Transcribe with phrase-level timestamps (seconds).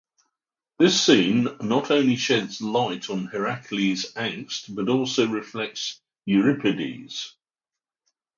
[0.79, 7.35] This scene not only sheds light on Herakles' angst but also reflects Euripides'.